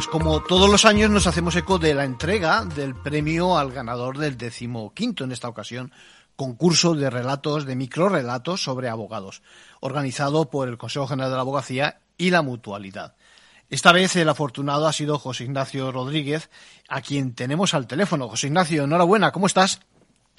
[0.00, 4.16] pues como todos los años nos hacemos eco de la entrega del premio al ganador
[4.16, 5.92] del decimoquinto en esta ocasión
[6.36, 9.42] concurso de relatos, de microrelatos sobre abogados,
[9.80, 13.14] organizado por el Consejo General de la Abogacía y la Mutualidad.
[13.68, 16.48] Esta vez el afortunado ha sido José Ignacio Rodríguez,
[16.88, 18.26] a quien tenemos al teléfono.
[18.30, 19.80] José Ignacio, enhorabuena, ¿cómo estás?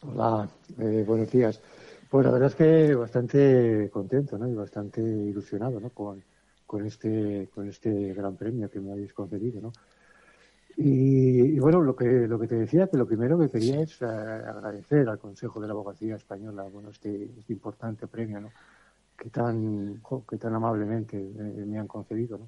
[0.01, 0.49] Hola,
[0.79, 1.61] eh, buenos días.
[2.09, 4.47] Pues la verdad es que bastante contento ¿no?
[4.47, 5.91] y bastante ilusionado ¿no?
[5.91, 6.23] con,
[6.71, 9.73] con este con este gran premio que me habéis concedido, ¿no?
[10.77, 14.05] Y, bueno, lo que lo que te decía que lo primero que quería es eh,
[14.05, 18.51] agradecer al Consejo de la Abogacía Española, bueno, este, este importante premio, ¿no?
[19.17, 22.47] Que tan que tan amablemente me, han concedido, ¿no?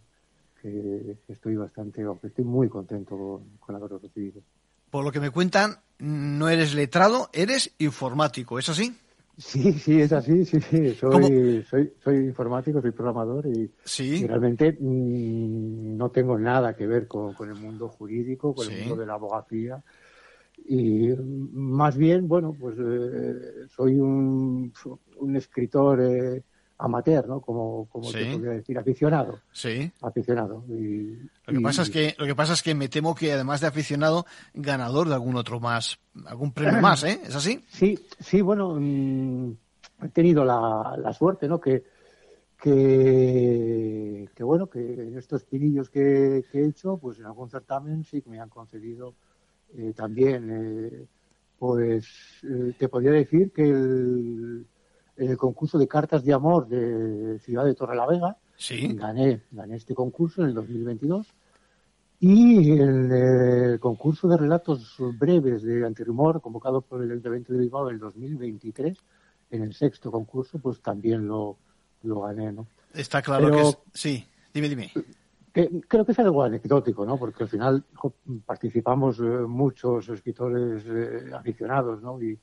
[0.61, 4.41] Que, estoy bastante, estoy muy contento con, con haberlo recibido.
[4.89, 8.97] Por lo que me cuentan, no eres letrado, eres informático, ¿es así?
[9.37, 10.93] Sí, sí, es así, sí, sí.
[10.93, 13.71] Soy, soy, soy informático, soy programador y,
[14.25, 19.05] realmente mm, no tengo nada que ver con, el mundo jurídico, con el mundo de
[19.07, 19.83] la abogacía.
[20.65, 21.09] Y
[21.51, 24.71] más bien, bueno, pues eh, soy un,
[25.17, 26.43] un escritor eh,
[26.83, 27.39] amateur, ¿no?
[27.39, 29.39] Como, como te podría decir, aficionado.
[29.53, 29.89] Sí.
[30.01, 30.65] Aficionado.
[30.67, 31.17] Y,
[31.47, 33.67] lo que pasa es que lo que pasa es que me temo que además de
[33.67, 37.21] aficionado, ganador de algún otro más, algún premio más, ¿eh?
[37.23, 37.63] ¿Es así?
[37.69, 39.51] Sí, sí, bueno, mm,
[40.03, 41.61] he tenido la, la suerte, ¿no?
[41.61, 41.83] Que,
[42.61, 48.21] que, que, bueno, que en estos pinillos que, he hecho, pues en algún certamen sí
[48.21, 49.15] que me han concedido
[49.77, 51.05] eh, también, eh,
[51.57, 52.05] pues
[52.43, 54.65] eh, te podría decir que el
[55.23, 58.37] en el concurso de cartas de amor de Ciudad de Torrelavega.
[58.57, 58.93] Sí.
[58.93, 61.27] Gané, gané este concurso en el 2022.
[62.19, 67.89] Y en el concurso de relatos breves de Antirumor, convocado por el Ayuntamiento de Bilbao
[67.89, 68.97] en el 2023,
[69.51, 71.57] en el sexto concurso, pues también lo,
[72.03, 72.67] lo gané, ¿no?
[72.93, 73.77] Está claro que es...
[73.93, 74.91] Sí, dime, dime.
[75.51, 77.17] creo que es algo anecdótico, ¿no?
[77.17, 77.83] Porque al final
[78.45, 82.21] participamos eh, muchos escritores eh, aficionados, ¿no?
[82.21, 82.39] Y,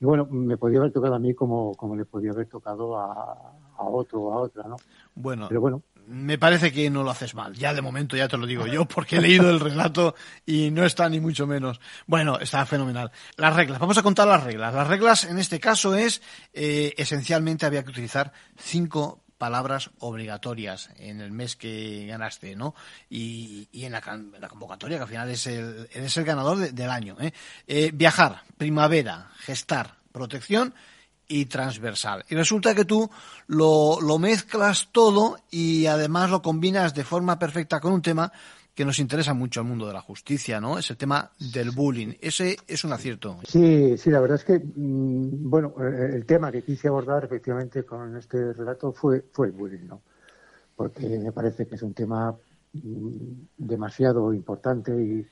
[0.00, 3.52] y bueno, me podía haber tocado a mí como, como le podía haber tocado a,
[3.76, 4.76] otro o a otra, ¿no?
[5.14, 7.54] Bueno, Pero bueno, me parece que no lo haces mal.
[7.54, 10.14] Ya de momento ya te lo digo yo, porque he leído el relato
[10.46, 11.80] y no está ni mucho menos.
[12.06, 13.10] Bueno, está fenomenal.
[13.36, 14.74] Las reglas, vamos a contar las reglas.
[14.74, 16.22] Las reglas en este caso es,
[16.52, 22.74] eh, esencialmente había que utilizar cinco palabras obligatorias en el mes que ganaste, ¿no?
[23.10, 24.00] Y, en, la,
[24.48, 27.16] convocatoria, que al final es el, eres el ganador del año.
[27.20, 27.32] ¿eh?
[27.66, 27.90] ¿eh?
[27.92, 30.74] viajar, primavera, gestar, protección
[31.28, 32.24] y transversal.
[32.28, 33.10] Y resulta que tú
[33.46, 38.32] lo, lo mezclas todo y además lo combinas de forma perfecta con un tema
[38.74, 40.78] que nos interesa mucho al mundo de la justicia, ¿no?
[40.78, 42.14] Es el tema del bullying.
[42.20, 43.38] Ese es un acierto.
[43.46, 47.84] Sí, sí, la verdad es que, mm, bueno, eh, el tema que quise abordar efectivamente
[47.84, 50.02] con este relato fue, fue el bullying, ¿no?
[50.74, 52.34] Porque me parece que es un tema
[52.72, 53.18] mm,
[53.58, 55.24] demasiado importante y,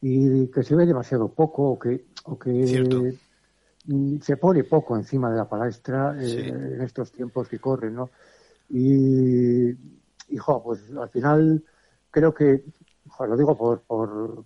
[0.00, 3.18] que se ve demasiado poco o que, o que
[4.20, 8.10] se pone poco encima de la palestra eh, en estos tiempos que corren, ¿no?
[8.68, 9.70] Y,
[10.28, 11.64] hijo, pues al final
[12.10, 12.64] creo que
[13.20, 14.44] lo digo por, por,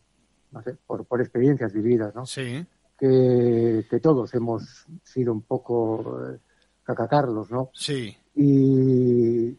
[0.53, 2.25] no sé, por, por experiencias vividas, ¿no?
[2.25, 2.64] Sí.
[2.97, 6.38] Que, que todos hemos sido un poco eh,
[6.84, 7.70] cacacarlos, ¿no?
[7.74, 8.16] Sí.
[8.36, 9.56] Y, y,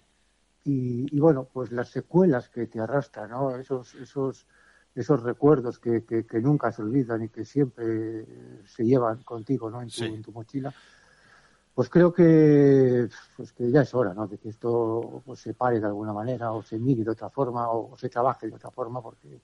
[0.64, 3.58] y, bueno, pues las secuelas que te arrastran, ¿no?
[3.58, 4.48] Esos, esos,
[4.96, 8.26] esos recuerdos que, que, que, nunca se olvidan y que siempre
[8.66, 9.82] se llevan contigo, ¿no?
[9.82, 10.74] En tu, en tu mochila
[11.74, 14.28] pues creo que, pues que ya es hora, ¿no?
[14.28, 17.70] De que esto pues, se pare de alguna manera o se mire de otra forma
[17.72, 19.42] o, se trabaje de otra forma porque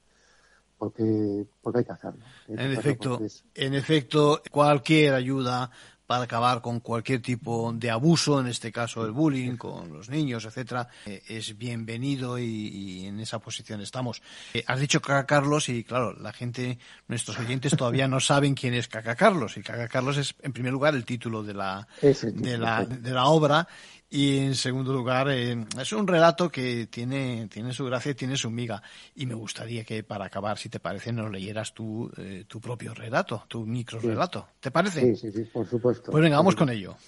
[0.77, 2.23] porque porque hay que hacerlo.
[2.47, 3.19] en efecto,
[3.55, 5.71] en efecto, cualquier ayuda
[6.09, 10.43] para acabar con cualquier tipo de abuso, en este caso el bullying, con los niños,
[10.43, 14.23] etcétera, eh, es bienvenido y, en esa posición estamos.
[14.55, 18.73] Eh, has dicho Caca Carlos y claro, la gente, nuestros oyentes todavía no saben quién
[18.73, 22.57] es Caca Carlos y Caca Carlos es en primer lugar el título de la, de
[22.57, 23.67] la, de la obra
[24.11, 28.37] y en segundo lugar, eh, es un relato que tiene, tiene su gracia y tiene
[28.37, 28.81] su miga.
[29.13, 32.95] Y me gustaría que para acabar, si te parece, nos leyeras tú eh, tu propio
[32.95, 34.47] relato, tu micro relato.
[34.59, 35.01] ¿Te parece?
[35.01, 36.11] Sí, sí, sí, por supuesto.
[36.11, 36.95] Pues venga, vamos con ello.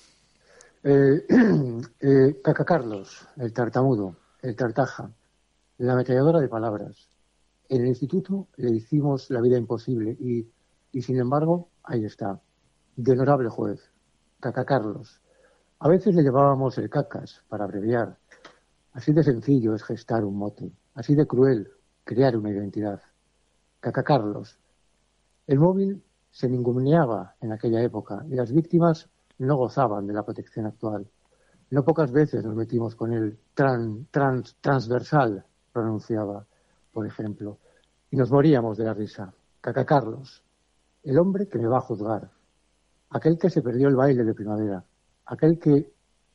[0.83, 5.11] Eh, Caca Carlos, el tartamudo, el tartaja,
[5.77, 7.07] la ametralladora de palabras.
[7.69, 10.47] En el instituto le hicimos la vida imposible y,
[10.91, 12.41] y sin embargo, ahí está.
[12.95, 13.79] De honorable juez,
[14.39, 15.21] Caca Carlos
[15.83, 18.15] a veces le llevábamos el cacas para abreviar.
[18.93, 21.71] Así de sencillo es gestar un mote, así de cruel
[22.03, 23.01] crear una identidad.
[23.79, 24.59] Caca Carlos.
[25.47, 30.67] El móvil se ninguneaba en aquella época y las víctimas no gozaban de la protección
[30.67, 31.09] actual.
[31.71, 35.43] No pocas veces nos metimos con trans, transversal,
[35.73, 36.45] pronunciaba.
[36.93, 37.57] por ejemplo,
[38.11, 39.33] y nos moríamos de la risa.
[39.61, 40.43] Caca Carlos,
[41.01, 42.29] el hombre que me va a juzgar,
[43.09, 44.85] aquel que se perdió el baile de primavera,
[45.25, 45.91] aquel que,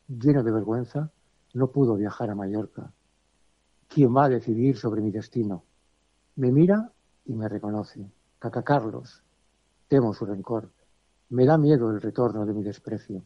[0.08, 1.10] lleno de vergüenza,
[1.54, 2.92] no pudo viajar a Mallorca.
[3.88, 5.64] ¿Quién va a decidir sobre mi destino?
[6.36, 6.92] Me mira
[7.24, 8.10] y me reconoce.
[8.38, 9.22] Caca Carlos,
[9.88, 10.70] temo su rencor.
[11.30, 13.22] Me da miedo el retorno de mi desprecio.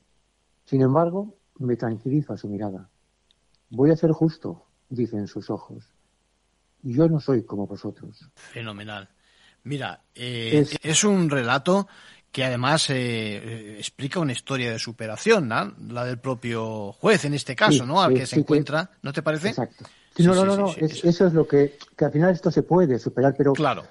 [0.64, 2.88] Sin embargo, me tranquiliza su mirada.
[3.70, 5.84] Voy a ser justo, dicen sus ojos.
[6.82, 8.30] Yo no soy como vosotros.
[8.34, 9.08] Fenomenal.
[9.64, 11.04] Mira, eh, es...
[11.04, 11.86] un relato
[12.32, 15.74] que además eh, explica una historia de superación, ¿no?
[15.88, 18.02] la del propio juez en este caso, ¿no?
[18.02, 19.48] Al que se encuentra, ¿no te parece?
[19.48, 19.84] Exacto.
[20.18, 20.74] no, no, no, no.
[20.78, 23.84] eso es lo que, que al final esto se puede superar, pero claro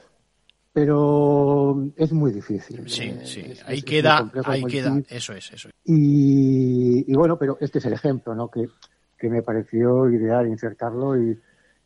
[0.79, 2.89] pero es muy difícil.
[2.89, 7.85] Sí, eh, sí, ahí queda, ahí queda, eso es, eso Y, bueno, pero este es
[7.85, 8.49] el ejemplo, ¿no?
[8.49, 8.69] Que,
[9.17, 11.37] que me pareció ideal insertarlo y,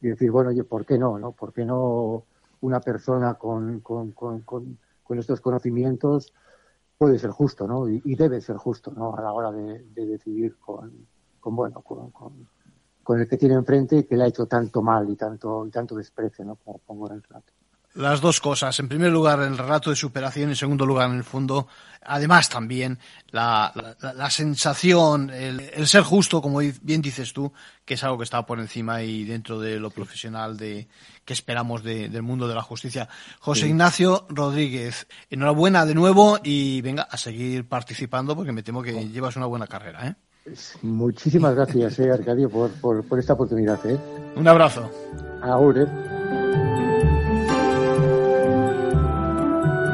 [0.02, 1.32] decir, bueno, oye, ¿por qué no, no?
[1.32, 2.26] ¿Por qué no
[2.62, 4.78] una persona con, con, con, con,
[5.10, 6.34] estos conocimientos
[6.98, 7.88] puede ser justo, ¿no?
[7.90, 9.16] Y, debe ser justo, ¿no?
[9.16, 11.08] A la hora de, decidir con,
[11.40, 12.12] con bueno, con,
[13.04, 15.96] con, el que tiene enfrente que le ha hecho tanto mal y tanto, y tanto
[15.96, 16.56] desprecio, ¿no?
[16.56, 17.54] Como pongo en el trato
[17.96, 18.80] las dos cosas.
[18.80, 20.50] En primer lugar, el relato de superación.
[20.50, 21.68] En segundo lugar, en el fondo,
[22.02, 23.00] además también
[23.32, 23.72] la,
[24.16, 27.52] la, sensación, el, ser justo, como bien dices tú,
[27.86, 30.88] que es algo que está por encima y dentro de lo profesional de
[31.26, 33.08] que esperamos del mundo de la justicia.
[33.40, 38.94] José Ignacio Rodríguez, enhorabuena de nuevo y venga a seguir participando porque me temo que
[38.94, 39.02] oh.
[39.02, 40.08] llevas una buena carrera.
[40.08, 40.16] ¿eh?
[40.82, 43.80] Muchísimas gracias, eh, Arcadio, por, por, por esta oportunidad.
[43.86, 43.98] ¿eh?
[44.36, 44.92] Un abrazo.
[45.42, 46.13] Ahora.